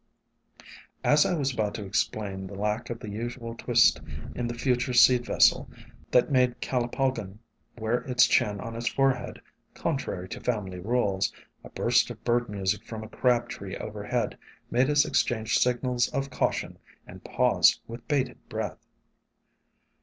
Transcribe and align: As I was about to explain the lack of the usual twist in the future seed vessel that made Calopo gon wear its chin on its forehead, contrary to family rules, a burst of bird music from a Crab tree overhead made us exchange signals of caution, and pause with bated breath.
As 1.03 1.27
I 1.27 1.35
was 1.35 1.53
about 1.53 1.75
to 1.75 1.85
explain 1.85 2.47
the 2.47 2.55
lack 2.55 2.89
of 2.89 2.99
the 2.99 3.09
usual 3.11 3.53
twist 3.53 4.01
in 4.33 4.47
the 4.47 4.55
future 4.55 4.93
seed 4.93 5.23
vessel 5.25 5.69
that 6.09 6.31
made 6.31 6.59
Calopo 6.59 7.11
gon 7.11 7.37
wear 7.77 7.97
its 8.05 8.25
chin 8.25 8.59
on 8.59 8.75
its 8.75 8.87
forehead, 8.87 9.39
contrary 9.75 10.27
to 10.29 10.39
family 10.41 10.79
rules, 10.79 11.31
a 11.63 11.69
burst 11.69 12.09
of 12.09 12.23
bird 12.23 12.49
music 12.49 12.83
from 12.83 13.03
a 13.03 13.09
Crab 13.09 13.47
tree 13.47 13.77
overhead 13.77 14.39
made 14.71 14.89
us 14.89 15.05
exchange 15.05 15.59
signals 15.59 16.07
of 16.09 16.31
caution, 16.31 16.79
and 17.05 17.23
pause 17.23 17.79
with 17.87 18.07
bated 18.07 18.39
breath. 18.49 18.83